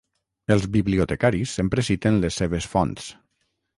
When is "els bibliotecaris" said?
0.55-1.53